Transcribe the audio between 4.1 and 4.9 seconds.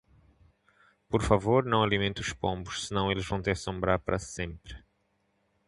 sempre!